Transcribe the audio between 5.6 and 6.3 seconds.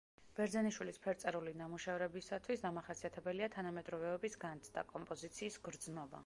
გრძნობა.